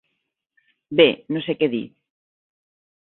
[1.01, 1.05] Bé...
[1.35, 1.85] no sé què dir.